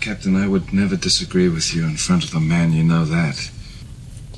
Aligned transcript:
Captain, 0.00 0.34
I 0.34 0.48
would 0.48 0.72
never 0.72 0.96
disagree 0.96 1.50
with 1.50 1.74
you 1.74 1.84
in 1.84 1.96
front 1.98 2.24
of 2.24 2.30
the 2.30 2.40
man, 2.40 2.72
you 2.72 2.82
know 2.82 3.04
that. 3.04 3.50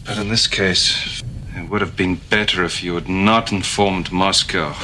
But 0.05 0.19
in 0.19 0.29
this 0.29 0.49
case, 0.49 1.23
it 1.55 1.71
would 1.71 1.81
have 1.81 1.97
been 1.97 2.17
better 2.29 2.65
if 2.65 2.83
you 2.83 2.97
had 2.97 3.09
not 3.09 3.53
informed 3.53 4.11
Moscow. 4.11 4.75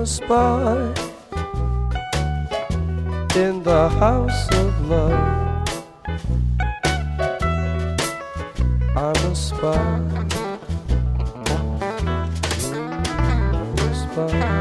a 0.00 0.06
spy 0.06 0.94
in 3.36 3.62
the 3.62 3.88
house 3.98 4.48
of 4.56 4.88
love. 4.88 5.68
I'm 8.96 9.16
a 9.30 9.34
spy. 9.34 9.76
I'm 13.52 13.78
a 13.78 13.94
spy. 13.94 14.59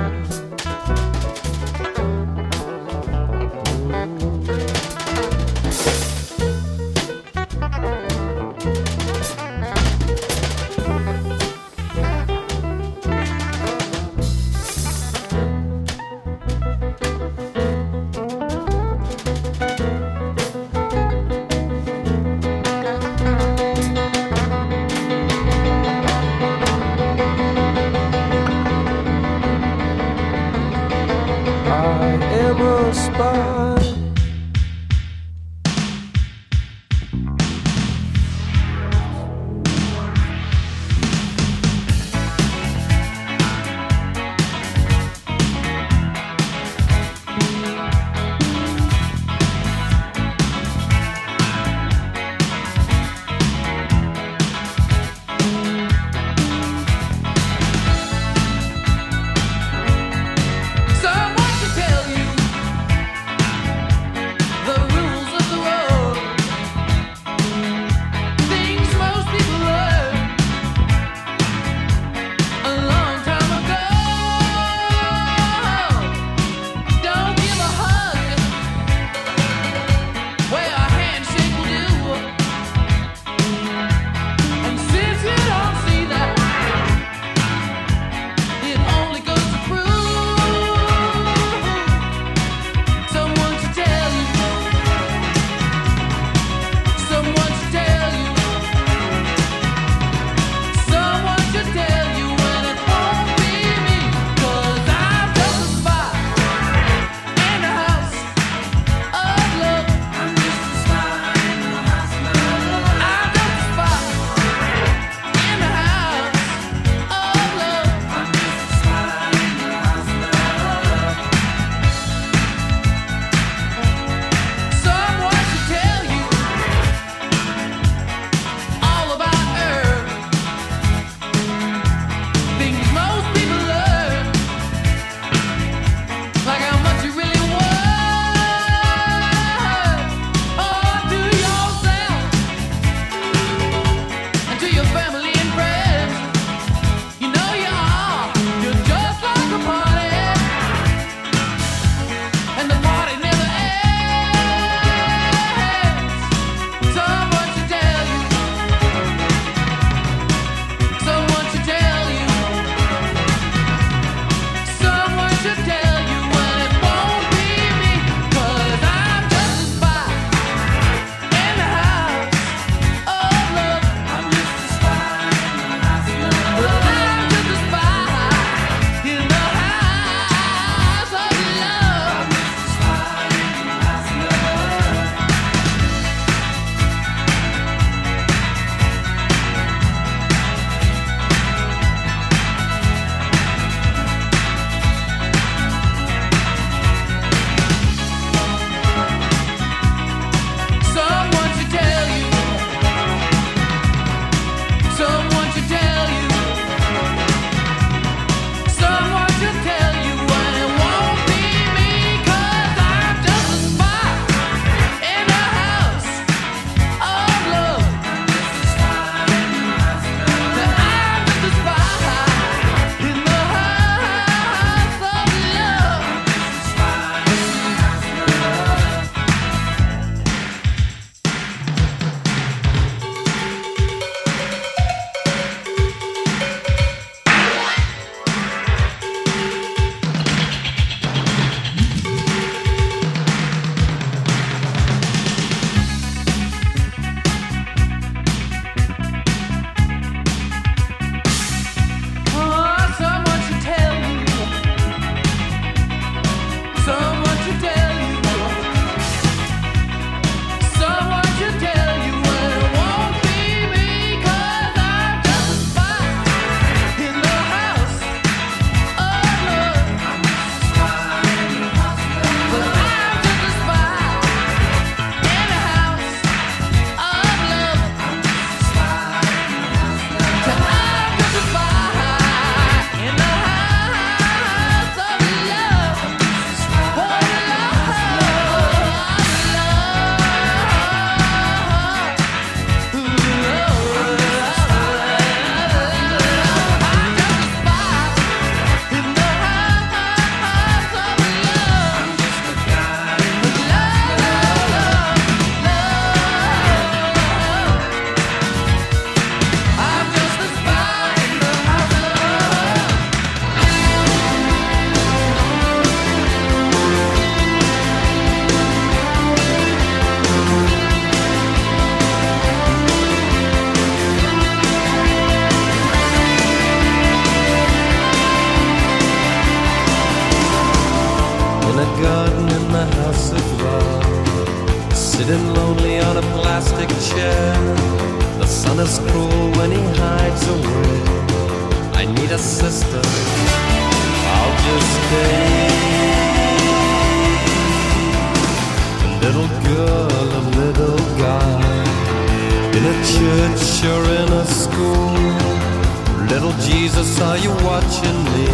Watching 357.80 358.24
me? 358.34 358.48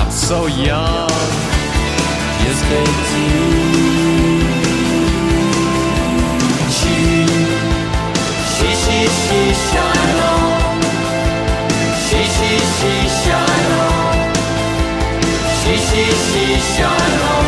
I'm 0.00 0.10
so 0.10 0.46
young, 0.46 1.08
just 2.42 2.64
18. 2.64 2.82
She, 6.78 6.96
she, 8.54 8.68
she, 8.82 8.98
she, 9.22 9.40
shine 9.68 10.18
on. 10.34 10.78
She, 12.06 12.20
she, 12.36 12.52
she, 12.76 12.94
shine 13.22 13.72
on. 13.86 14.16
She, 15.60 15.74
she, 15.88 16.04
she, 16.26 16.44
shine 16.74 17.18
on. 17.34 17.46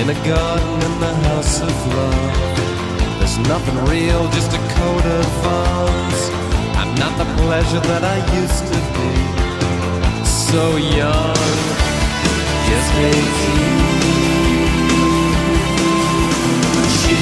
In 0.00 0.06
a 0.08 0.18
garden 0.26 0.76
in 0.88 0.94
the 1.04 1.12
house 1.28 1.56
of 1.60 1.74
love. 1.96 2.32
There's 3.18 3.38
nothing 3.52 3.78
real, 3.84 4.22
just 4.30 4.50
a 4.54 4.60
coat 4.76 5.04
of 5.04 5.46
arms. 5.46 6.49
Not 7.00 7.16
the 7.16 7.24
pleasure 7.40 7.80
that 7.80 8.04
I 8.04 8.18
used 8.42 8.64
to 8.72 8.78
be. 8.92 9.10
So 10.28 10.76
young, 10.76 11.34
just 12.68 12.90
18. 12.92 13.80
She, 17.00 17.16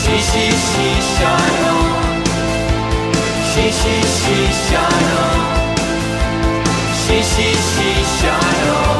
she, 0.00 0.14
she, 0.30 0.44
she, 0.68 0.88
shine 1.12 1.64
on. 1.74 2.24
She, 3.50 3.64
she, 3.80 3.94
she, 4.16 4.36
shine 4.64 5.10
on. 5.24 5.38
She, 7.02 7.16
she, 7.32 7.48
she, 7.52 7.88
shine 8.16 8.68
on. 8.80 8.93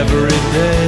Every 0.00 0.38
day. 0.56 0.84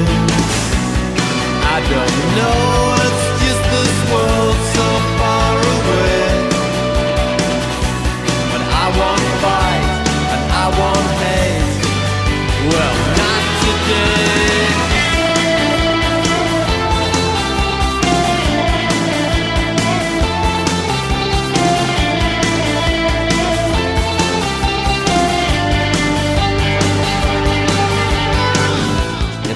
I 1.75 1.78
don't 1.92 2.16
know, 2.38 2.61
it's 3.04 3.25
just 3.42 3.62
this 3.75 3.94
world 4.12 4.58
so 4.76 4.88
far 5.18 5.54
away. 5.76 6.25
But 8.50 8.62
I 8.82 8.87
want 9.00 9.25
fight 9.42 9.87
and 10.34 10.44
I 10.62 10.66
want 10.80 11.08
hate. 11.23 11.76
Well, 12.70 12.96
not 13.20 13.42
today. 13.62 14.13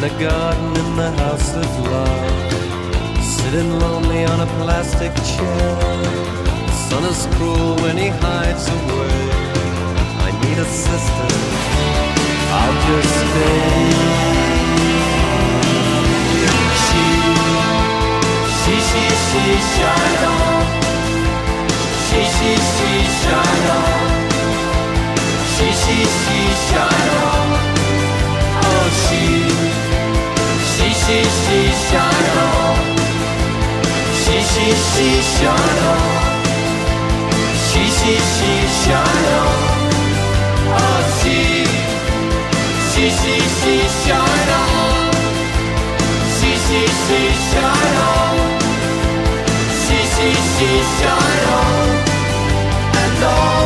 A 0.08 0.20
garden 0.20 0.76
in 0.76 0.96
the 0.96 1.10
house 1.22 1.54
of 1.54 1.70
love, 1.80 3.22
sitting 3.22 3.78
lonely 3.78 4.24
on 4.24 4.40
a 4.40 4.46
plastic 4.62 5.12
chair. 5.32 5.76
The 6.66 6.76
sun 6.88 7.04
is 7.04 7.26
cruel 7.36 7.74
when 7.82 7.96
he 7.96 8.08
hides 8.08 8.66
away. 8.68 9.18
I 10.26 10.30
need 10.42 10.58
a 10.58 10.68
sister. 10.86 11.28
I'll 12.58 12.76
just 12.86 13.14
stay. 13.20 13.88
She, 16.84 17.04
she, 18.62 18.76
she, 18.88 19.06
she, 19.26 19.44
shine 19.74 20.24
on. 20.34 20.64
She, 22.06 22.20
she, 22.36 22.50
she, 22.72 22.90
shine 23.20 23.66
on. 23.78 24.08
She, 25.52 25.68
she, 25.82 25.96
she, 26.20 26.38
shine 26.68 27.10
on. 27.24 27.67
She, 31.08 31.24
she, 31.24 31.60
shine 31.88 32.38
on. 32.44 32.76
She, 34.20 34.36
she, 34.52 34.66
she, 34.88 35.08
shine 35.36 35.80
on. 35.92 36.04
She, 37.66 37.82
she, 37.98 38.14
she, 38.32 38.52
shine 38.80 39.28
on. 39.40 39.56
Oh, 40.68 41.00
she, 41.18 41.38
she, 42.90 43.04
she, 43.20 43.34
she, 43.58 43.74
shine 44.04 44.52
on. 44.60 45.08
She, 46.36 46.50
she, 46.66 46.82
she, 47.04 47.20
shine 47.48 47.98
on. 48.12 48.36
She, 49.80 49.98
she, 50.12 50.28
she, 50.52 50.70
shine 50.98 51.44
on. 51.56 51.88
And 53.00 53.24
on, 53.32 53.57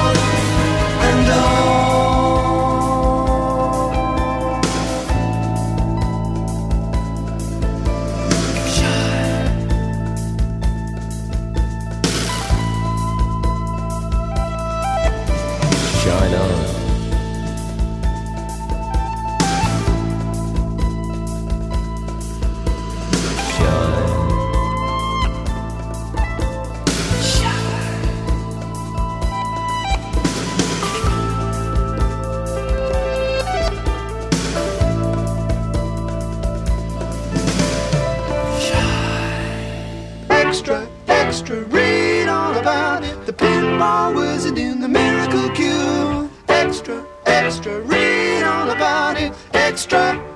extra, 41.43 41.65
read 41.65 42.29
all 42.29 42.57
about 42.57 43.03
it. 43.03 43.27
The 43.27 43.33
pinball 43.33 44.15
wizard 44.15 44.59
in 44.59 44.81
the 44.81 44.89
miracle 44.89 45.49
cure. 45.51 46.31
Extra, 46.49 47.05
extra, 47.27 47.81
read 47.81 48.45
all 48.45 48.71
about 48.71 49.21
it. 49.21 49.33
Extra. 49.53 50.32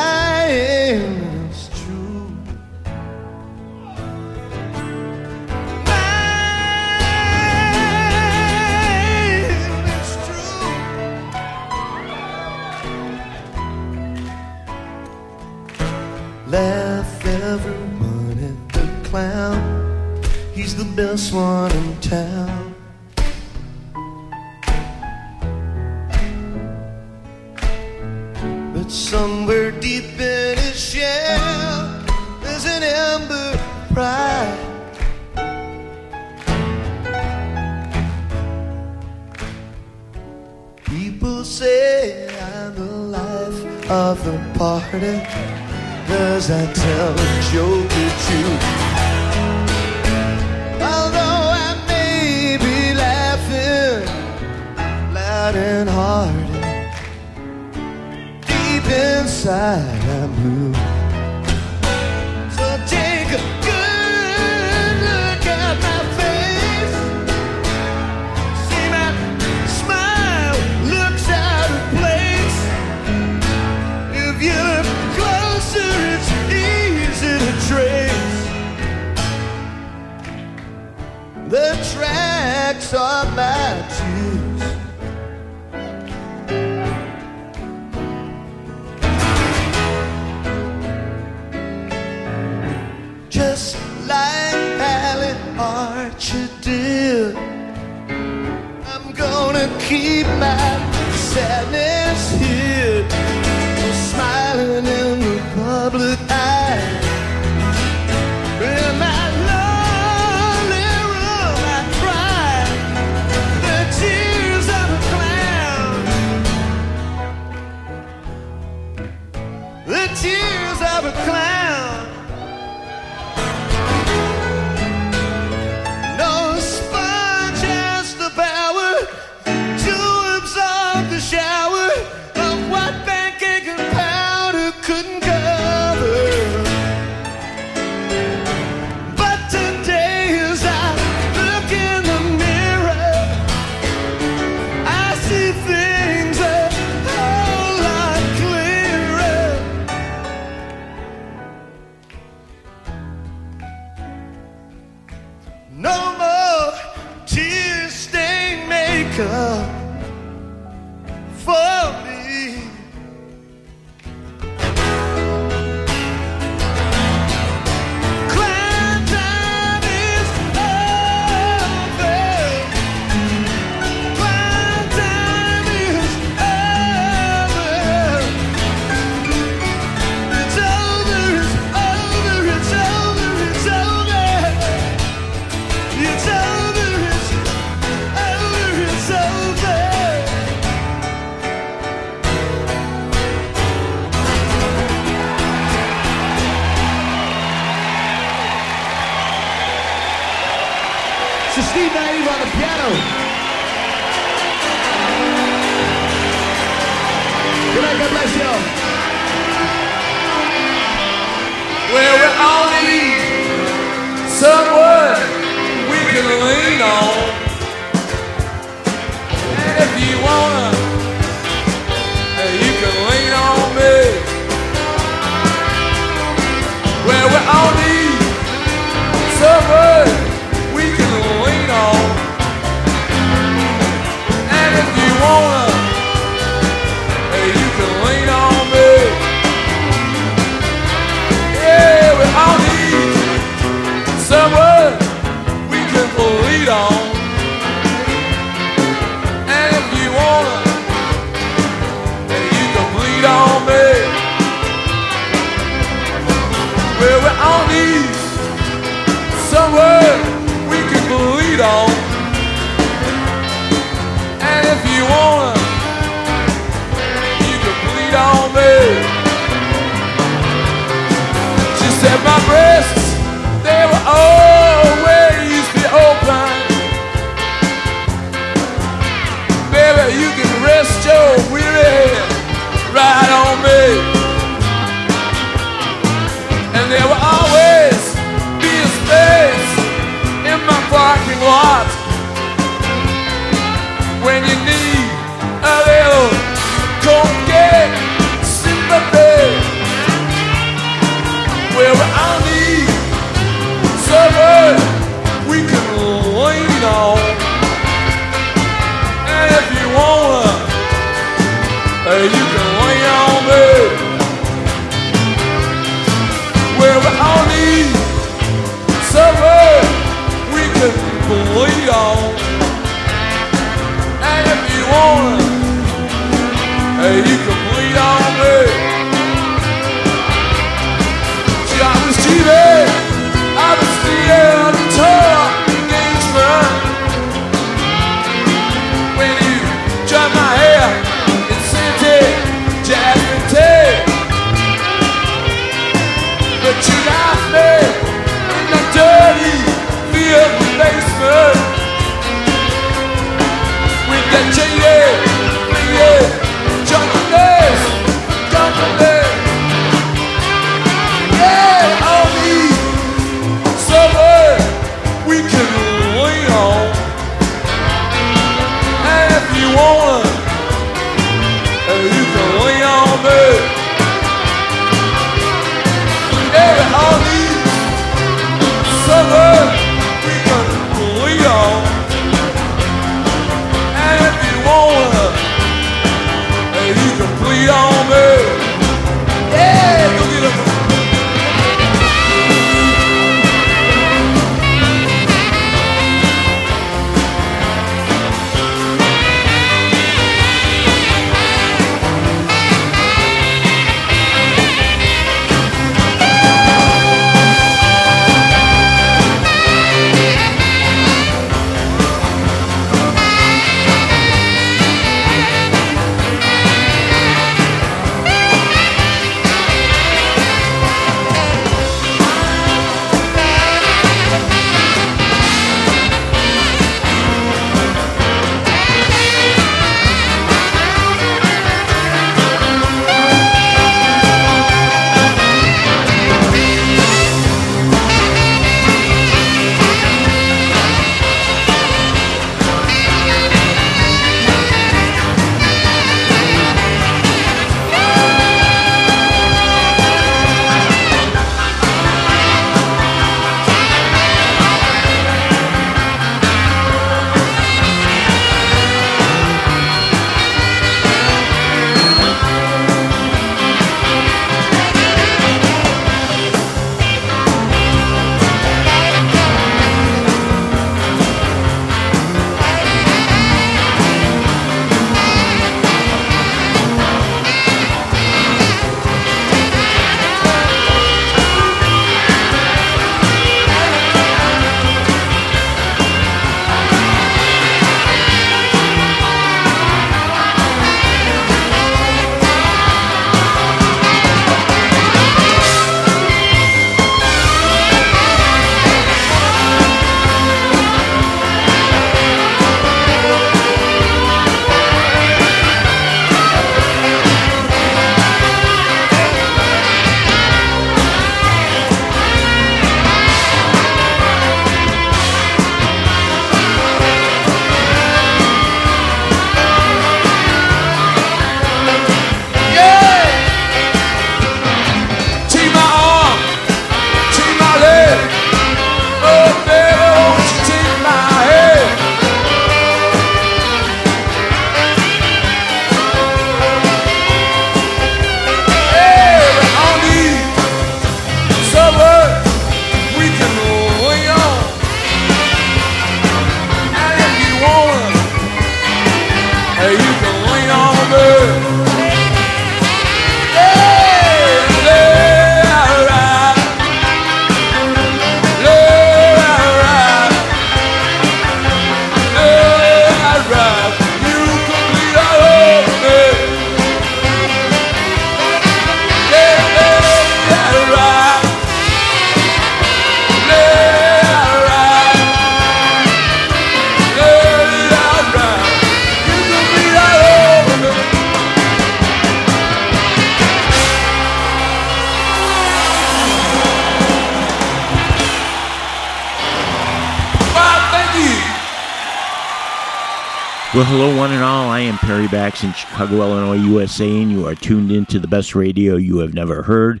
Chicago, 596.02 596.22
Illinois, 596.22 596.54
USA, 596.54 597.22
and 597.22 597.30
you 597.30 597.46
are 597.46 597.54
tuned 597.54 597.92
into 597.92 598.18
the 598.18 598.26
best 598.26 598.56
radio 598.56 598.96
you 598.96 599.18
have 599.18 599.34
never 599.34 599.62
heard 599.62 600.00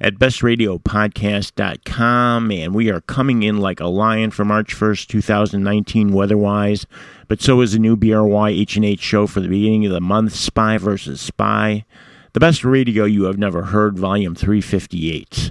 at 0.00 0.14
bestradiopodcast.com. 0.14 2.50
And 2.50 2.74
we 2.74 2.90
are 2.90 3.02
coming 3.02 3.42
in 3.42 3.58
like 3.58 3.78
a 3.78 3.88
lion 3.88 4.30
for 4.30 4.46
March 4.46 4.74
1st, 4.74 5.06
2019, 5.06 6.14
weather-wise. 6.14 6.86
But 7.28 7.42
so 7.42 7.60
is 7.60 7.72
the 7.72 7.78
new 7.78 7.94
BRY 7.94 8.48
H&H 8.48 9.00
show 9.00 9.26
for 9.26 9.40
the 9.40 9.48
beginning 9.48 9.84
of 9.84 9.92
the 9.92 10.00
month, 10.00 10.32
Spy 10.32 10.78
versus 10.78 11.20
Spy. 11.20 11.84
The 12.32 12.40
best 12.40 12.64
radio 12.64 13.04
you 13.04 13.24
have 13.24 13.36
never 13.36 13.64
heard, 13.64 13.98
volume 13.98 14.34
358. 14.34 15.50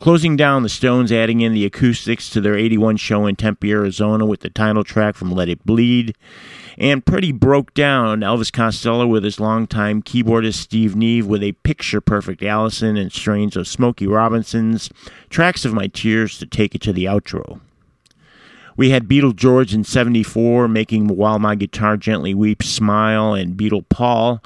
Closing 0.00 0.36
down, 0.36 0.62
the 0.62 0.68
Stones 0.68 1.10
adding 1.10 1.40
in 1.40 1.52
the 1.52 1.64
acoustics 1.64 2.30
to 2.30 2.40
their 2.40 2.56
81 2.56 2.98
show 2.98 3.26
in 3.26 3.34
Tempe, 3.34 3.72
Arizona 3.72 4.24
with 4.24 4.40
the 4.40 4.50
title 4.50 4.84
track 4.84 5.16
from 5.16 5.32
Let 5.32 5.48
It 5.48 5.66
Bleed. 5.66 6.14
And 6.78 7.04
pretty 7.04 7.32
broke 7.32 7.74
down 7.74 8.20
Elvis 8.20 8.52
Costello 8.52 9.08
with 9.08 9.24
his 9.24 9.40
longtime 9.40 10.04
keyboardist 10.04 10.54
Steve 10.54 10.94
Nieve 10.94 11.26
with 11.26 11.42
a 11.42 11.50
picture 11.52 12.00
perfect 12.00 12.44
Allison 12.44 12.96
and 12.96 13.12
strains 13.12 13.56
of 13.56 13.66
Smokey 13.66 14.06
Robinson's 14.06 14.88
Tracks 15.28 15.64
of 15.64 15.74
My 15.74 15.88
Tears 15.88 16.38
to 16.38 16.46
take 16.46 16.76
it 16.76 16.80
to 16.82 16.92
the 16.92 17.06
outro. 17.06 17.60
We 18.76 18.90
had 18.90 19.08
Beatle 19.08 19.34
George 19.34 19.74
in 19.74 19.82
74 19.82 20.68
making 20.68 21.08
While 21.08 21.40
My 21.40 21.56
Guitar 21.56 21.96
Gently 21.96 22.32
Weeps 22.32 22.68
Smile 22.68 23.34
and 23.34 23.56
Beatle 23.56 23.88
Paul 23.88 24.40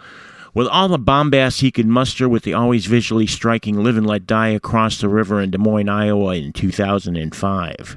with 0.55 0.67
all 0.67 0.89
the 0.89 0.99
bombast 0.99 1.61
he 1.61 1.71
could 1.71 1.87
muster 1.87 2.29
with 2.29 2.43
the 2.43 2.55
always 2.55 2.87
visually 2.87 3.27
striking 3.27 3.83
Live 3.83 3.97
and 3.97 4.07
Let 4.07 4.27
Die 4.27 4.49
across 4.49 5.01
the 5.01 5.09
river 5.09 5.41
in 5.41 5.51
Des 5.51 5.59
Moines, 5.59 5.89
Iowa 5.89 6.35
in 6.35 6.53
2005. 6.53 7.97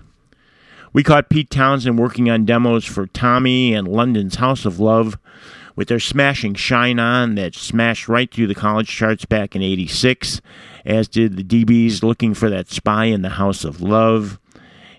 We 0.93 1.03
caught 1.03 1.29
Pete 1.29 1.49
Townshend 1.49 1.99
working 1.99 2.29
on 2.29 2.45
demos 2.45 2.85
for 2.85 3.05
Tommy 3.07 3.73
and 3.73 3.87
London's 3.87 4.35
House 4.35 4.63
of 4.63 4.79
Love 4.79 5.17
with 5.75 5.89
their 5.89 5.99
smashing 5.99 6.53
Shine 6.53 6.99
On 6.99 7.35
that 7.35 7.53
smashed 7.53 8.07
right 8.07 8.33
through 8.33 8.47
the 8.47 8.55
college 8.55 8.87
charts 8.87 9.25
back 9.25 9.57
in 9.57 9.61
86, 9.61 10.39
as 10.85 11.09
did 11.09 11.35
the 11.35 11.43
dB's 11.43 12.01
looking 12.01 12.33
for 12.33 12.49
that 12.49 12.69
spy 12.69 13.05
in 13.05 13.23
the 13.23 13.29
House 13.29 13.65
of 13.65 13.81
Love. 13.81 14.39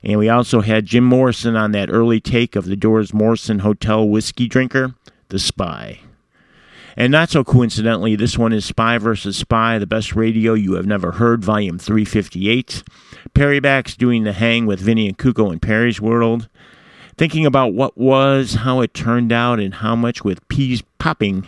And 0.03 0.19
we 0.19 0.29
also 0.29 0.61
had 0.61 0.85
Jim 0.85 1.05
Morrison 1.05 1.57
on 1.57 1.73
that 1.73 1.91
early 1.91 2.21
take 2.21 2.55
of 2.55 2.67
the 2.67 2.77
Doors 2.77 3.15
Morrison 3.15 3.61
Hotel 3.61 4.07
whiskey 4.07 4.47
drinker, 4.47 4.95
The 5.31 5.39
Spy. 5.39 6.01
And 6.99 7.13
not 7.13 7.29
so 7.29 7.45
coincidentally, 7.45 8.17
this 8.17 8.39
one 8.39 8.55
is 8.55 8.65
Spy 8.65 8.97
vs. 8.97 9.37
Spy, 9.37 9.79
the 9.79 9.87
best 9.87 10.17
radio 10.17 10.55
you 10.55 10.75
have 10.75 10.87
never 10.87 11.13
heard, 11.13 11.45
volume 11.45 11.79
358. 11.79 12.83
Perry 13.35 13.61
Bax 13.61 13.95
doing 13.97 14.25
the 14.25 14.33
hang 14.33 14.65
with 14.65 14.81
Vinny 14.81 15.07
and 15.07 15.19
Kuko 15.19 15.53
in 15.53 15.61
Perry's 15.61 16.01
World. 16.01 16.49
Thinking 17.19 17.45
about 17.45 17.75
what 17.75 17.99
was, 17.99 18.55
how 18.55 18.81
it 18.81 18.95
turned 18.95 19.31
out, 19.31 19.61
and 19.61 19.75
how 19.75 19.95
much 19.95 20.25
with 20.25 20.47
peas 20.49 20.83
popping 20.99 21.47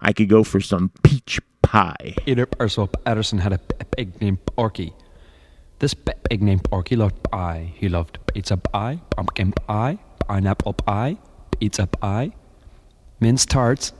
I 0.00 0.14
could 0.14 0.30
go 0.30 0.42
for 0.42 0.60
some 0.60 0.90
peach 1.02 1.38
pie. 1.60 2.14
Peter 2.24 2.46
Percival 2.46 2.86
Patterson 2.86 3.38
had 3.38 3.52
a 3.52 3.58
pig 3.58 4.18
named 4.22 4.38
Porky. 4.46 4.94
This 5.80 5.92
pig 5.92 6.42
named 6.42 6.64
Porky 6.64 6.96
loved 6.96 7.22
pie. 7.24 7.72
He 7.76 7.90
loved 7.90 8.18
pizza 8.26 8.56
pie, 8.56 9.00
pumpkin 9.14 9.52
pie, 9.52 9.98
pineapple 10.26 10.72
pie, 10.72 11.18
pizza 11.58 11.86
pie, 11.86 12.32
mince 13.20 13.44
tarts, 13.44 13.92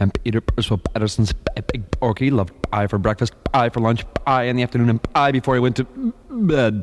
and 0.00 0.12
Peter 0.24 0.40
Percival 0.40 0.78
Patterson's 0.78 1.32
big 1.72 1.88
Porky 1.92 2.30
loved 2.30 2.54
pie 2.70 2.86
for 2.86 2.98
breakfast, 2.98 3.34
pie 3.44 3.68
for 3.68 3.80
lunch, 3.80 4.02
pie 4.14 4.44
in 4.44 4.56
the 4.56 4.62
afternoon, 4.62 4.88
and 4.88 5.02
pie 5.02 5.30
before 5.30 5.54
he 5.54 5.60
went 5.60 5.76
to 5.76 5.84
bed. 6.30 6.82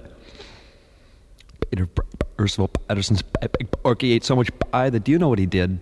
Peter 1.69 1.87
Percival 2.37 2.67
Patterson's 2.67 3.23
big 3.23 3.71
Porky 3.71 4.13
ate 4.13 4.23
so 4.23 4.35
much 4.35 4.49
pie 4.59 4.89
that 4.91 5.03
do 5.03 5.11
you 5.11 5.17
know 5.17 5.29
what 5.29 5.39
he 5.39 5.47
did? 5.47 5.79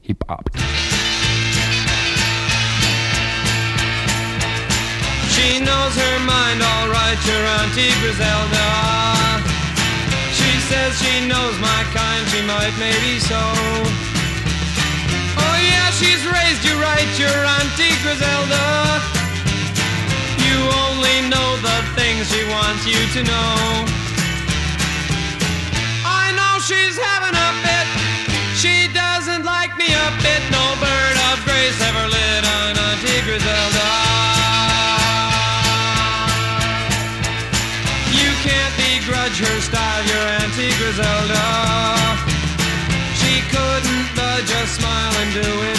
He 0.00 0.14
popped. 0.14 0.56
She 5.28 5.60
knows 5.60 5.94
her 5.94 6.18
mind 6.24 6.62
all 6.62 6.88
right, 6.88 7.18
your 7.28 7.44
Auntie 7.60 7.92
Grizelda. 8.00 8.68
She 10.32 10.58
says 10.66 10.98
she 10.98 11.28
knows 11.28 11.58
my 11.60 11.84
kind, 11.92 12.26
she 12.28 12.40
might 12.42 12.74
maybe 12.78 13.20
so. 13.20 14.07
She's 15.96 16.22
raised 16.26 16.62
you 16.64 16.76
right, 16.78 17.08
your 17.18 17.32
Auntie 17.32 17.96
Grizelda. 18.04 19.00
You 20.46 20.58
only 20.84 21.26
know 21.32 21.56
the 21.64 21.78
things 21.96 22.28
she 22.30 22.44
wants 22.44 22.86
you 22.86 23.00
to 23.16 23.20
know. 23.24 23.56
I 26.04 26.30
know 26.36 26.60
she's 26.60 26.94
having 26.94 27.34
a 27.34 27.50
fit. 27.64 27.86
She 28.54 28.92
doesn't 28.92 29.44
like 29.44 29.76
me 29.78 29.88
a 29.88 30.08
bit. 30.22 30.42
No 30.52 30.64
bird 30.78 31.16
of 31.32 31.42
grace 31.48 31.80
ever 31.80 32.06
lit 32.06 32.42
on 32.46 32.78
Auntie 32.78 33.22
Grizelda. 33.26 33.88
You 38.12 38.30
can't 38.44 38.74
begrudge 38.76 39.38
her 39.40 39.58
style, 39.64 40.04
your 40.04 40.26
Auntie 40.44 40.74
Grizelda. 40.78 41.44
She 43.18 43.40
couldn't 43.50 44.06
budge 44.14 44.50
a 44.52 44.66
smile 44.66 45.14
and 45.22 45.32
do 45.32 45.50
it 45.72 45.77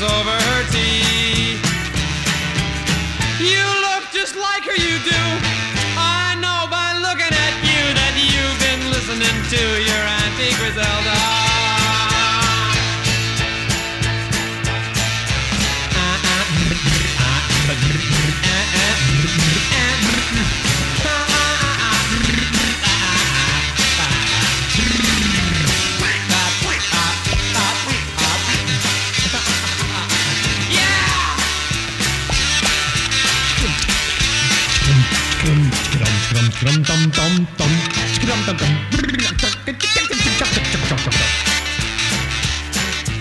others 0.00 0.12
over 0.12 0.37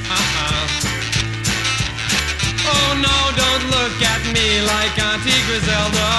Uh-huh. 0.09 0.65
Oh 2.65 2.97
no, 2.97 3.17
don't 3.37 3.65
look 3.69 3.93
at 4.01 4.21
me 4.33 4.61
like 4.65 4.97
Auntie 4.97 5.37
Grizelda. 5.45 6.09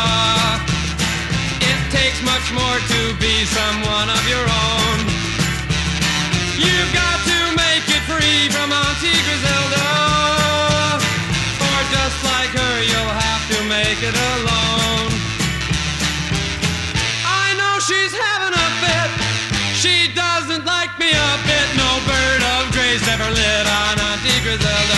It 1.58 1.80
takes 1.90 2.22
much 2.22 2.46
more 2.54 2.78
to 2.78 3.00
be 3.18 3.42
someone 3.50 4.08
of 4.14 4.22
your 4.30 4.46
own. 4.46 4.98
You've 6.54 6.92
got 6.94 7.18
to 7.26 7.38
make 7.58 7.82
it 7.90 8.02
free 8.06 8.46
from 8.54 8.70
Auntie 8.70 9.17
grace 23.16 23.30
lit 23.30 23.66
on 23.66 23.98
Auntie 24.00 24.40
Grizelda. 24.42 24.97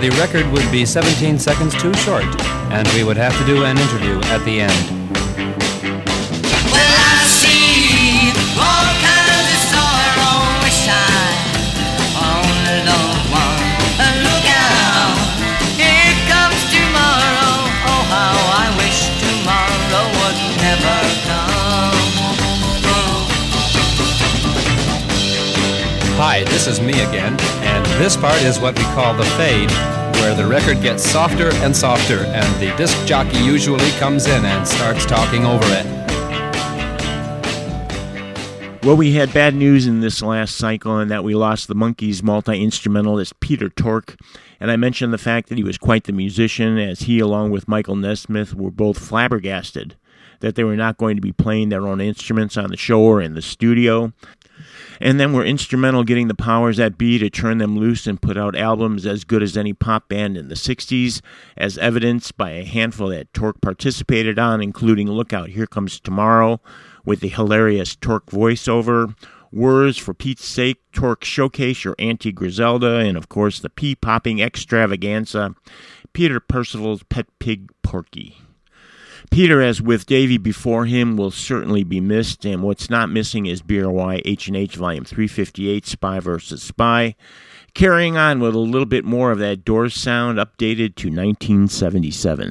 the 0.00 0.10
record 0.16 0.50
would 0.50 0.64
be 0.72 0.86
17 0.86 1.38
seconds 1.38 1.74
too 1.74 1.92
short, 1.94 2.24
and 2.72 2.88
we 2.96 3.04
would 3.04 3.18
have 3.18 3.36
to 3.38 3.44
do 3.44 3.64
an 3.64 3.76
interview 3.76 4.18
at 4.32 4.42
the 4.46 4.62
end. 4.62 4.72
Well, 6.72 6.96
I 7.04 7.20
see 7.28 8.32
all 8.56 8.88
kinds 9.04 9.44
of 9.44 9.60
sorrow. 9.68 10.40
Wish 10.64 10.88
I 10.88 11.36
only 12.16 12.80
loved 12.88 13.28
one. 13.28 13.60
Look 14.24 14.46
out, 14.48 15.20
here 15.76 16.16
comes 16.32 16.64
tomorrow. 16.72 17.68
Oh, 17.84 18.00
how 18.08 18.40
I 18.56 18.72
wish 18.80 19.04
tomorrow 19.20 20.00
would 20.16 20.40
never 20.64 20.96
come. 21.28 21.92
Hi, 26.16 26.44
this 26.44 26.66
is 26.66 26.80
me 26.80 26.96
again, 27.04 27.36
this 28.00 28.16
part 28.16 28.40
is 28.40 28.58
what 28.58 28.74
we 28.78 28.84
call 28.84 29.12
the 29.12 29.26
fade, 29.36 29.70
where 30.22 30.34
the 30.34 30.46
record 30.46 30.80
gets 30.80 31.04
softer 31.04 31.52
and 31.56 31.76
softer, 31.76 32.20
and 32.20 32.60
the 32.60 32.74
disc 32.78 32.96
jockey 33.06 33.36
usually 33.40 33.90
comes 33.98 34.26
in 34.26 34.42
and 34.42 34.66
starts 34.66 35.04
talking 35.04 35.44
over 35.44 35.66
it. 35.68 35.84
Well, 38.82 38.96
we 38.96 39.12
had 39.12 39.34
bad 39.34 39.54
news 39.54 39.86
in 39.86 40.00
this 40.00 40.22
last 40.22 40.56
cycle, 40.56 40.96
and 40.96 41.10
that 41.10 41.24
we 41.24 41.34
lost 41.34 41.68
the 41.68 41.74
Monkees 41.74 42.22
multi 42.22 42.62
instrumentalist 42.62 43.38
Peter 43.38 43.68
Tork. 43.68 44.16
And 44.58 44.70
I 44.70 44.76
mentioned 44.76 45.12
the 45.12 45.18
fact 45.18 45.50
that 45.50 45.58
he 45.58 45.64
was 45.64 45.76
quite 45.76 46.04
the 46.04 46.14
musician, 46.14 46.78
as 46.78 47.00
he, 47.00 47.18
along 47.20 47.50
with 47.50 47.68
Michael 47.68 47.96
Nesmith, 47.96 48.54
were 48.54 48.70
both 48.70 48.98
flabbergasted 48.98 49.94
that 50.40 50.54
they 50.54 50.64
were 50.64 50.76
not 50.76 50.96
going 50.96 51.16
to 51.16 51.22
be 51.22 51.32
playing 51.32 51.68
their 51.68 51.86
own 51.86 52.00
instruments 52.00 52.56
on 52.56 52.70
the 52.70 52.76
show 52.76 53.00
or 53.00 53.20
in 53.20 53.34
the 53.34 53.42
studio. 53.42 54.12
And 55.00 55.18
then 55.18 55.32
were 55.32 55.44
instrumental 55.44 56.04
getting 56.04 56.28
the 56.28 56.34
powers 56.34 56.76
that 56.76 56.98
be 56.98 57.18
to 57.18 57.30
turn 57.30 57.58
them 57.58 57.78
loose 57.78 58.06
and 58.06 58.20
put 58.20 58.36
out 58.36 58.54
albums 58.54 59.06
as 59.06 59.24
good 59.24 59.42
as 59.42 59.56
any 59.56 59.72
pop 59.72 60.08
band 60.08 60.36
in 60.36 60.48
the 60.48 60.54
60s, 60.54 61.22
as 61.56 61.78
evidenced 61.78 62.36
by 62.36 62.50
a 62.50 62.64
handful 62.64 63.08
that 63.08 63.32
Tork 63.32 63.60
participated 63.62 64.38
on, 64.38 64.62
including 64.62 65.10
Lookout, 65.10 65.48
Here 65.48 65.66
Comes 65.66 65.98
Tomorrow, 65.98 66.60
with 67.04 67.20
the 67.20 67.28
hilarious 67.28 67.96
Tork 67.96 68.26
voiceover, 68.26 69.14
Words 69.52 69.98
for 69.98 70.14
Pete's 70.14 70.44
Sake, 70.44 70.78
Tork 70.92 71.24
Showcase 71.24 71.82
Your 71.82 71.96
Auntie 71.98 72.32
Grizelda, 72.32 73.04
and 73.04 73.16
of 73.16 73.28
course 73.28 73.58
the 73.58 73.70
pea 73.70 73.96
popping 73.96 74.40
extravaganza, 74.40 75.56
Peter 76.12 76.38
Percival's 76.38 77.02
Pet 77.04 77.26
Pig 77.40 77.70
Porky. 77.82 78.36
Peter, 79.30 79.62
as 79.62 79.80
with 79.80 80.06
Davy 80.06 80.38
before 80.38 80.86
him, 80.86 81.16
will 81.16 81.30
certainly 81.30 81.84
be 81.84 82.00
missed, 82.00 82.44
and 82.44 82.62
what's 82.62 82.90
not 82.90 83.10
missing 83.10 83.46
is 83.46 83.62
BRY 83.62 84.20
H&H 84.24 84.74
Volume 84.74 85.04
358, 85.04 85.86
Spy 85.86 86.18
versus 86.18 86.62
Spy, 86.62 87.14
carrying 87.72 88.16
on 88.16 88.40
with 88.40 88.56
a 88.56 88.58
little 88.58 88.86
bit 88.86 89.04
more 89.04 89.30
of 89.30 89.38
that 89.38 89.64
Doors 89.64 89.94
sound 89.94 90.38
updated 90.38 90.96
to 90.96 91.08
1977. 91.08 92.50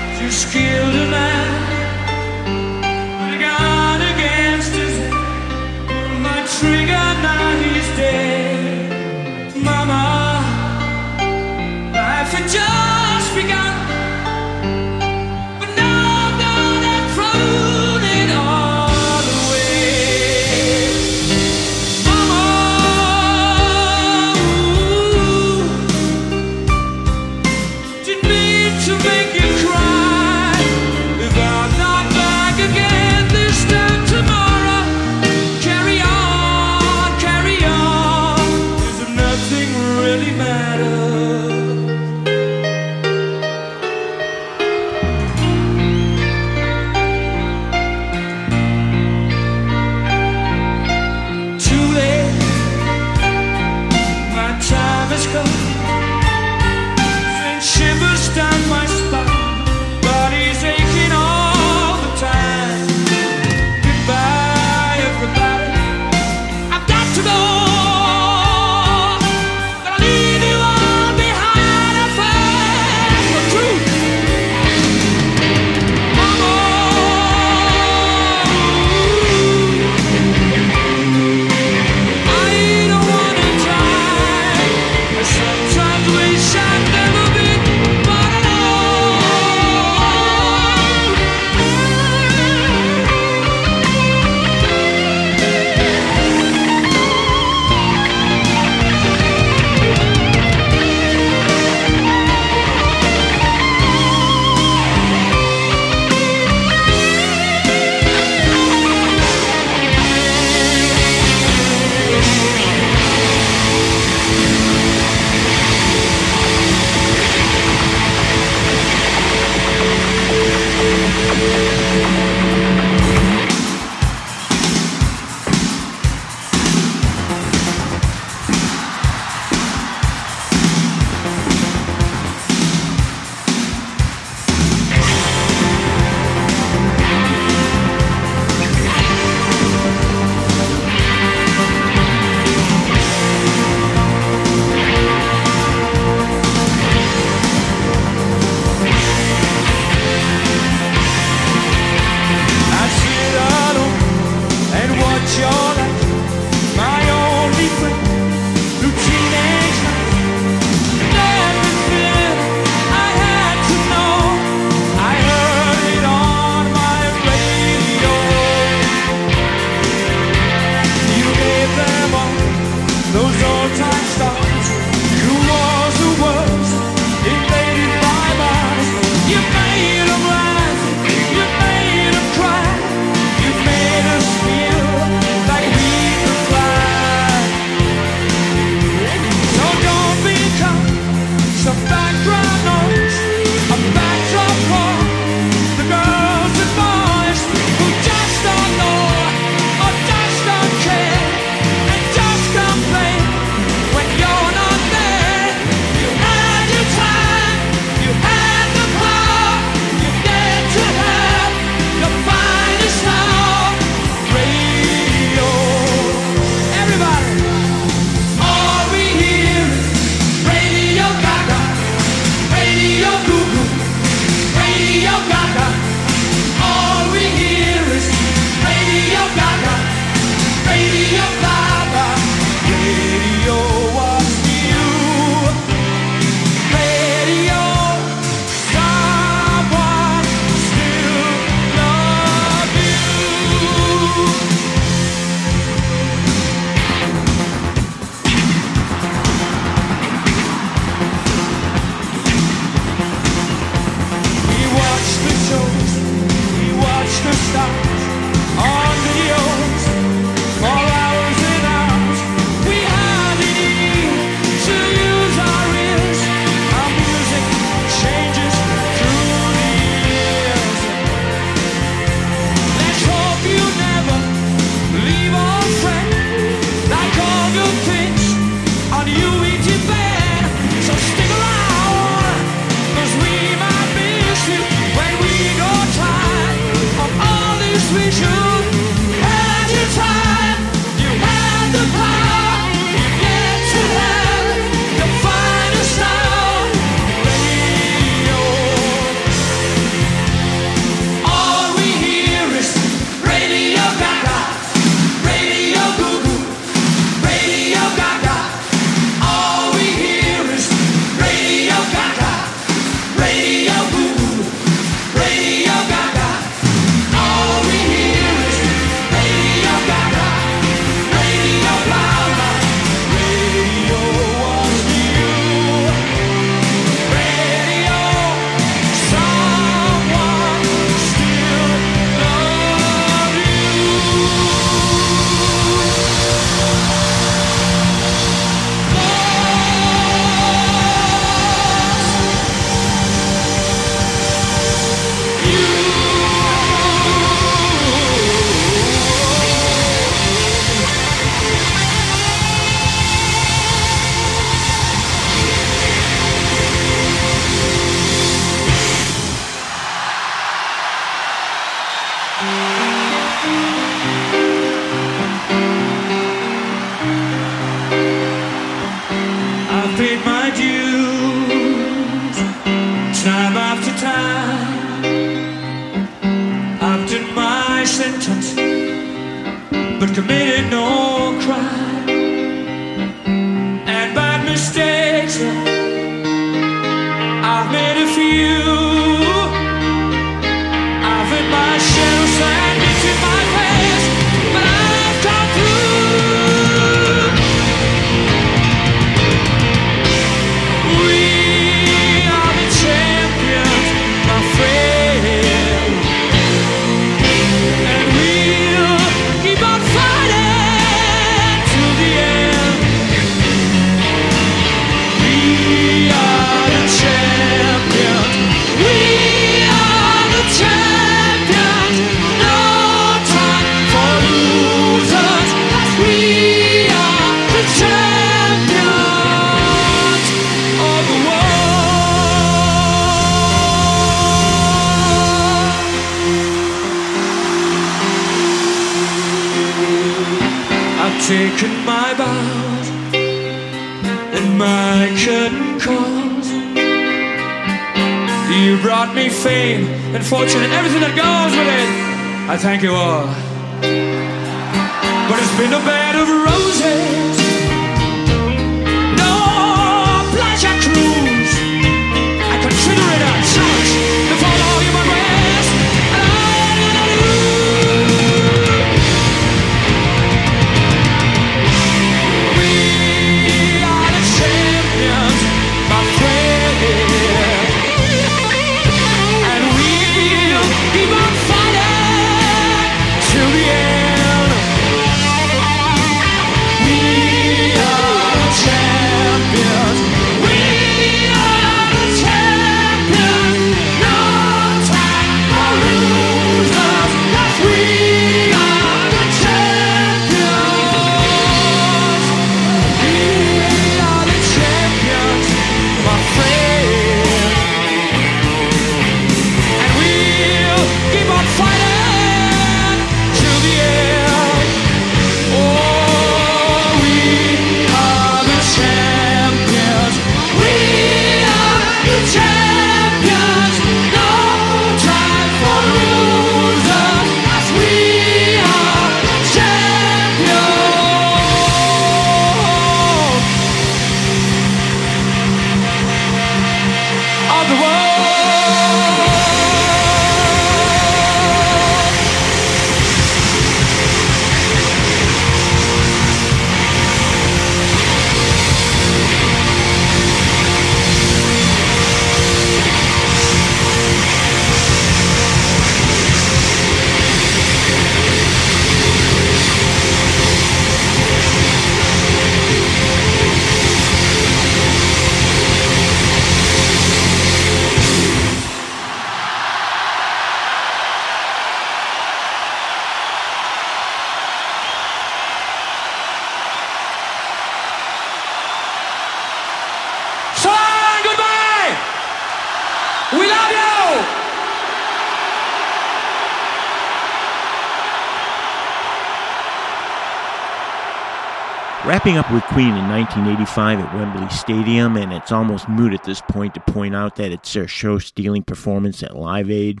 Wrapping 592.18 592.36
up 592.36 592.50
with 592.50 592.64
Queen 592.64 592.96
in 592.96 593.08
1985 593.08 594.00
at 594.00 594.14
Wembley 594.16 594.48
Stadium, 594.50 595.16
and 595.16 595.32
it's 595.32 595.52
almost 595.52 595.88
moot 595.88 596.12
at 596.12 596.24
this 596.24 596.40
point 596.40 596.74
to 596.74 596.80
point 596.80 597.14
out 597.14 597.36
that 597.36 597.52
it's 597.52 597.72
their 597.72 597.86
show 597.86 598.18
stealing 598.18 598.64
performance 598.64 599.22
at 599.22 599.36
Live 599.36 599.70
Aid. 599.70 600.00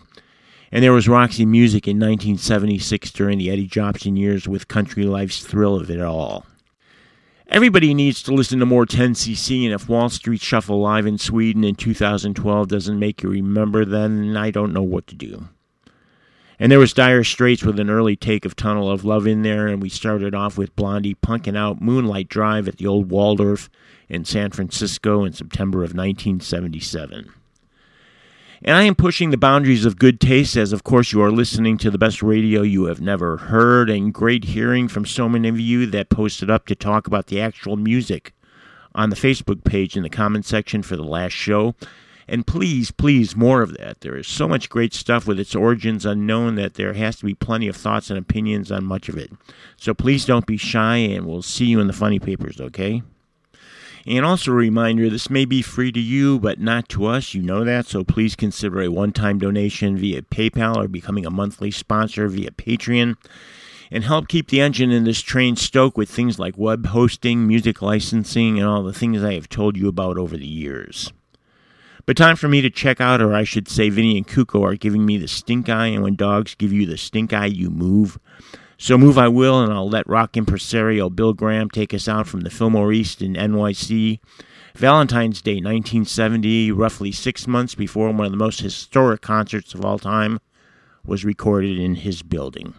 And 0.72 0.82
there 0.82 0.92
was 0.92 1.06
Roxy 1.06 1.46
Music 1.46 1.86
in 1.86 1.96
1976 1.96 3.12
during 3.12 3.38
the 3.38 3.52
Eddie 3.52 3.68
Jobson 3.68 4.16
years 4.16 4.48
with 4.48 4.66
Country 4.66 5.04
Life's 5.04 5.44
Thrill 5.44 5.76
of 5.76 5.92
It 5.92 6.00
All. 6.00 6.44
Everybody 7.46 7.94
needs 7.94 8.20
to 8.24 8.34
listen 8.34 8.58
to 8.58 8.66
more 8.66 8.84
10cc, 8.84 9.66
and 9.66 9.72
if 9.72 9.88
Wall 9.88 10.08
Street 10.08 10.40
Shuffle 10.40 10.80
live 10.80 11.06
in 11.06 11.18
Sweden 11.18 11.62
in 11.62 11.76
2012 11.76 12.66
doesn't 12.66 12.98
make 12.98 13.22
you 13.22 13.28
remember, 13.28 13.84
then 13.84 14.36
I 14.36 14.50
don't 14.50 14.72
know 14.72 14.82
what 14.82 15.06
to 15.06 15.14
do. 15.14 15.48
And 16.60 16.72
there 16.72 16.80
was 16.80 16.92
Dire 16.92 17.22
Straits 17.22 17.62
with 17.62 17.78
an 17.78 17.88
early 17.88 18.16
take 18.16 18.44
of 18.44 18.56
Tunnel 18.56 18.90
of 18.90 19.04
Love 19.04 19.28
in 19.28 19.42
there, 19.42 19.68
and 19.68 19.80
we 19.80 19.88
started 19.88 20.34
off 20.34 20.58
with 20.58 20.74
Blondie 20.74 21.14
punking 21.14 21.56
out 21.56 21.80
Moonlight 21.80 22.28
Drive 22.28 22.66
at 22.66 22.78
the 22.78 22.86
old 22.86 23.10
Waldorf 23.10 23.70
in 24.08 24.24
San 24.24 24.50
Francisco 24.50 25.24
in 25.24 25.32
September 25.32 25.78
of 25.78 25.94
1977. 25.94 27.32
And 28.60 28.76
I 28.76 28.82
am 28.82 28.96
pushing 28.96 29.30
the 29.30 29.36
boundaries 29.36 29.84
of 29.84 30.00
good 30.00 30.20
taste 30.20 30.56
as, 30.56 30.72
of 30.72 30.82
course, 30.82 31.12
you 31.12 31.22
are 31.22 31.30
listening 31.30 31.78
to 31.78 31.92
the 31.92 31.98
best 31.98 32.24
radio 32.24 32.62
you 32.62 32.86
have 32.86 33.00
never 33.00 33.36
heard, 33.36 33.88
and 33.88 34.12
great 34.12 34.42
hearing 34.42 34.88
from 34.88 35.06
so 35.06 35.28
many 35.28 35.48
of 35.48 35.60
you 35.60 35.86
that 35.86 36.08
posted 36.08 36.50
up 36.50 36.66
to 36.66 36.74
talk 36.74 37.06
about 37.06 37.28
the 37.28 37.40
actual 37.40 37.76
music 37.76 38.34
on 38.96 39.10
the 39.10 39.16
Facebook 39.16 39.62
page 39.62 39.96
in 39.96 40.02
the 40.02 40.10
comment 40.10 40.44
section 40.44 40.82
for 40.82 40.96
the 40.96 41.04
last 41.04 41.34
show. 41.34 41.76
And 42.28 42.46
please, 42.46 42.90
please, 42.90 43.34
more 43.34 43.62
of 43.62 43.74
that. 43.78 44.02
There 44.02 44.16
is 44.16 44.28
so 44.28 44.46
much 44.46 44.68
great 44.68 44.92
stuff 44.92 45.26
with 45.26 45.40
its 45.40 45.54
origins 45.54 46.04
unknown 46.04 46.56
that 46.56 46.74
there 46.74 46.92
has 46.92 47.16
to 47.16 47.24
be 47.24 47.34
plenty 47.34 47.68
of 47.68 47.76
thoughts 47.76 48.10
and 48.10 48.18
opinions 48.18 48.70
on 48.70 48.84
much 48.84 49.08
of 49.08 49.16
it. 49.16 49.32
So 49.78 49.94
please 49.94 50.26
don't 50.26 50.46
be 50.46 50.58
shy, 50.58 50.96
and 50.96 51.26
we'll 51.26 51.40
see 51.40 51.64
you 51.64 51.80
in 51.80 51.86
the 51.86 51.94
funny 51.94 52.18
papers, 52.18 52.60
okay? 52.60 53.02
And 54.06 54.24
also 54.24 54.52
a 54.52 54.54
reminder 54.54 55.08
this 55.08 55.30
may 55.30 55.46
be 55.46 55.62
free 55.62 55.90
to 55.92 56.00
you, 56.00 56.38
but 56.38 56.60
not 56.60 56.88
to 56.90 57.06
us. 57.06 57.34
You 57.34 57.42
know 57.42 57.64
that. 57.64 57.86
So 57.86 58.04
please 58.04 58.36
consider 58.36 58.82
a 58.82 58.88
one 58.88 59.12
time 59.12 59.38
donation 59.38 59.96
via 59.96 60.22
PayPal 60.22 60.76
or 60.76 60.88
becoming 60.88 61.26
a 61.26 61.30
monthly 61.30 61.70
sponsor 61.70 62.28
via 62.28 62.50
Patreon. 62.50 63.16
And 63.90 64.04
help 64.04 64.28
keep 64.28 64.48
the 64.48 64.60
engine 64.60 64.90
in 64.90 65.04
this 65.04 65.22
train 65.22 65.56
stoked 65.56 65.96
with 65.96 66.10
things 66.10 66.38
like 66.38 66.58
web 66.58 66.86
hosting, 66.86 67.46
music 67.46 67.80
licensing, 67.80 68.58
and 68.58 68.68
all 68.68 68.82
the 68.82 68.92
things 68.92 69.22
I 69.22 69.32
have 69.32 69.48
told 69.48 69.78
you 69.78 69.88
about 69.88 70.18
over 70.18 70.36
the 70.36 70.46
years. 70.46 71.10
But 72.08 72.16
time 72.16 72.36
for 72.36 72.48
me 72.48 72.62
to 72.62 72.70
check 72.70 73.02
out, 73.02 73.20
or 73.20 73.34
I 73.34 73.44
should 73.44 73.68
say, 73.68 73.90
Vinny 73.90 74.16
and 74.16 74.26
Kuko 74.26 74.64
are 74.64 74.76
giving 74.76 75.04
me 75.04 75.18
the 75.18 75.28
stink 75.28 75.68
eye, 75.68 75.88
and 75.88 76.02
when 76.02 76.16
dogs 76.16 76.54
give 76.54 76.72
you 76.72 76.86
the 76.86 76.96
stink 76.96 77.34
eye, 77.34 77.44
you 77.44 77.68
move. 77.68 78.18
So 78.78 78.96
move 78.96 79.18
I 79.18 79.28
will, 79.28 79.60
and 79.60 79.70
I'll 79.70 79.90
let 79.90 80.08
rock 80.08 80.34
impresario 80.34 81.10
Bill 81.10 81.34
Graham 81.34 81.68
take 81.68 81.92
us 81.92 82.08
out 82.08 82.26
from 82.26 82.40
the 82.40 82.48
Fillmore 82.48 82.94
East 82.94 83.20
in 83.20 83.34
NYC. 83.34 84.20
Valentine's 84.74 85.42
Day 85.42 85.56
1970, 85.56 86.72
roughly 86.72 87.12
six 87.12 87.46
months 87.46 87.74
before 87.74 88.10
one 88.10 88.24
of 88.24 88.32
the 88.32 88.38
most 88.38 88.62
historic 88.62 89.20
concerts 89.20 89.74
of 89.74 89.84
all 89.84 89.98
time 89.98 90.40
was 91.04 91.26
recorded 91.26 91.78
in 91.78 91.96
his 91.96 92.22
building. 92.22 92.72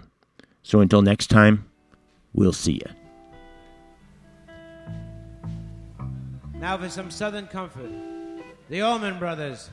So 0.63 0.79
until 0.79 1.03
next 1.03 1.27
time, 1.27 1.69
we'll 2.33 2.51
see 2.51 2.81
you. 2.83 2.91
Now 6.55 6.79
for 6.79 6.89
some 6.89 7.11
Southern 7.11 7.45
comfort 7.45 8.08
the 8.69 8.81
Allman 8.81 9.17
Brothers. 9.17 9.69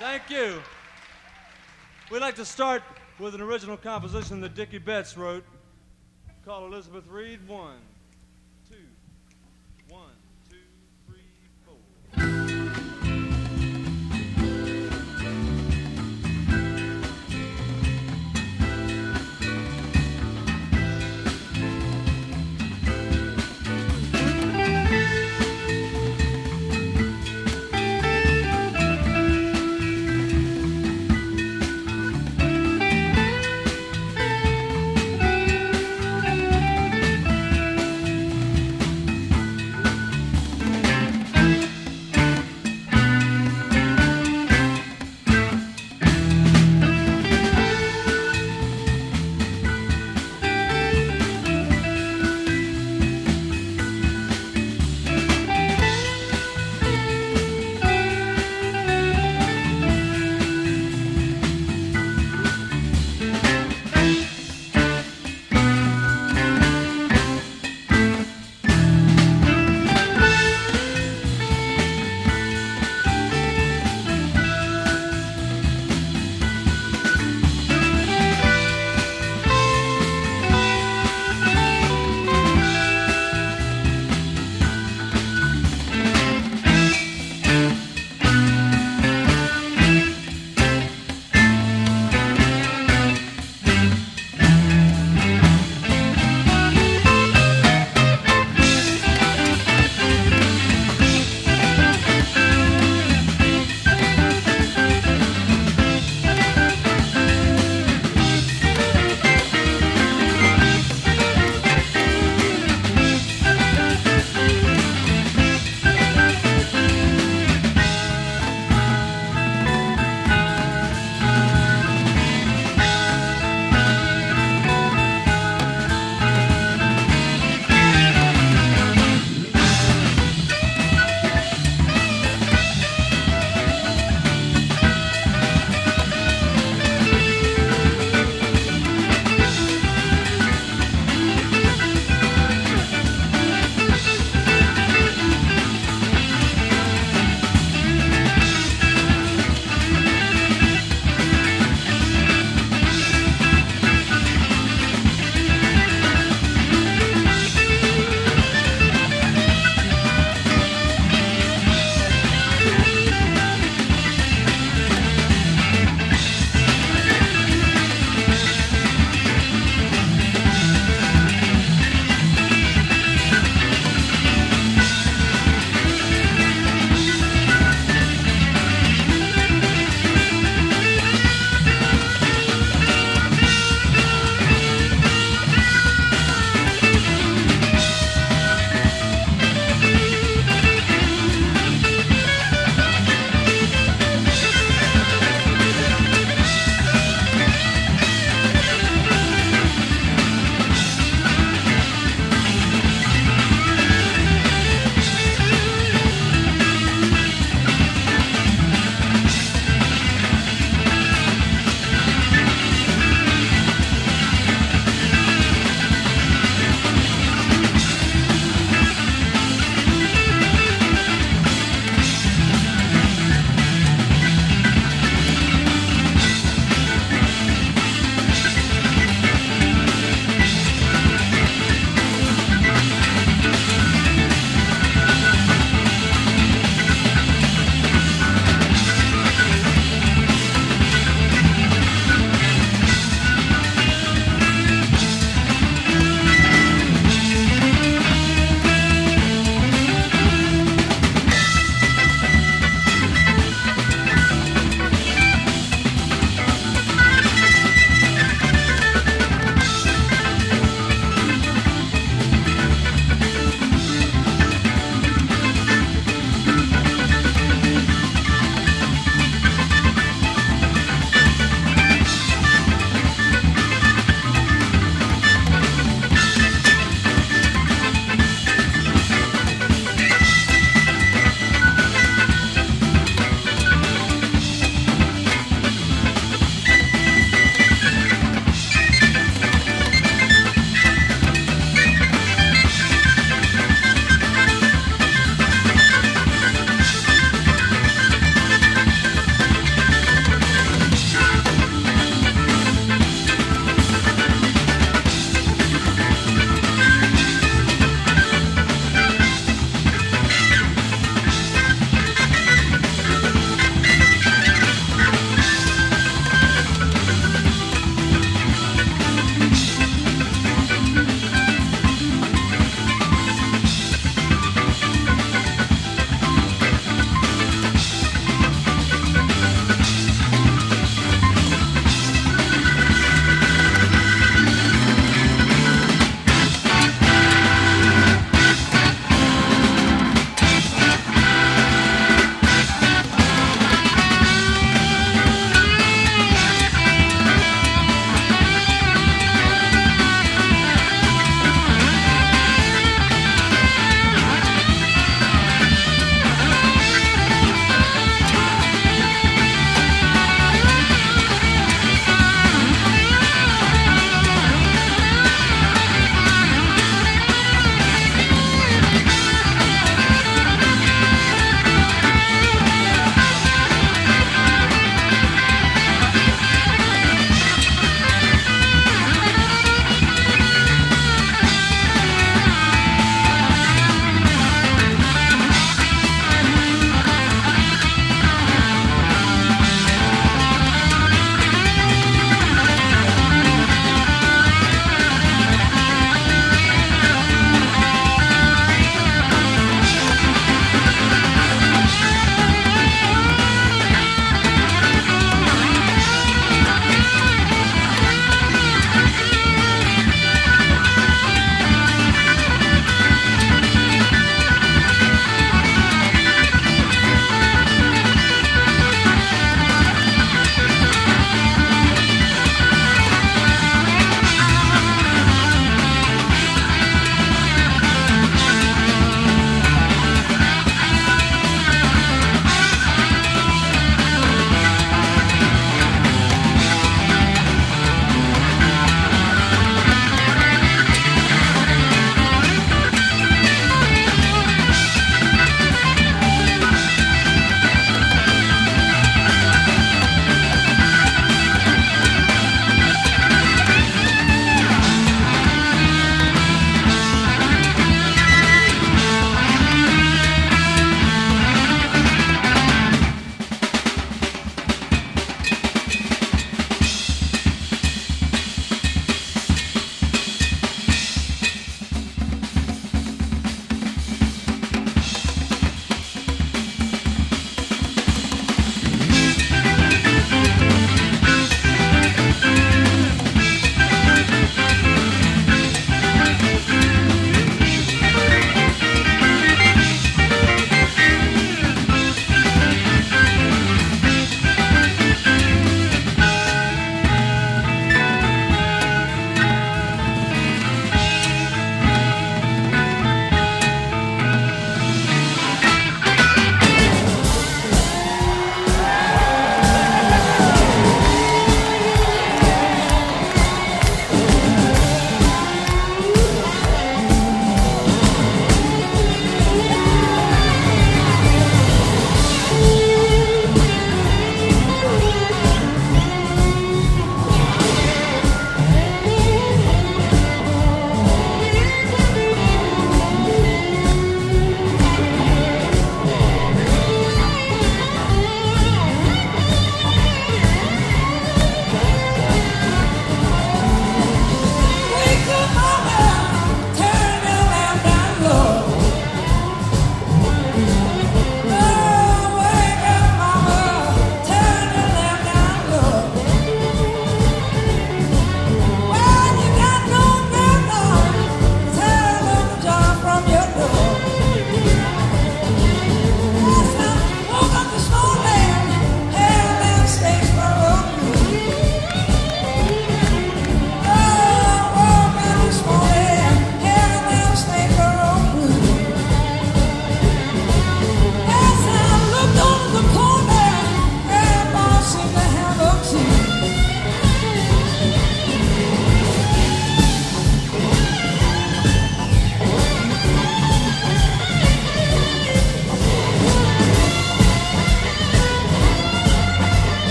Thank 0.00 0.28
you. 0.28 0.60
We'd 2.10 2.20
like 2.20 2.34
to 2.36 2.44
start 2.44 2.82
with 3.18 3.34
an 3.34 3.40
original 3.40 3.76
composition 3.76 4.40
that 4.40 4.54
Dickey 4.54 4.78
Betts 4.78 5.16
wrote 5.16 5.44
called 6.44 6.70
Elizabeth 6.70 7.06
Reed 7.08 7.46
One. 7.48 7.78